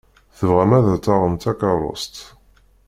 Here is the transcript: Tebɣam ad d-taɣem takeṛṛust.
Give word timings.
Tebɣam 0.37 0.71
ad 0.77 0.83
d-taɣem 0.89 1.35
takeṛṛust. 1.43 2.15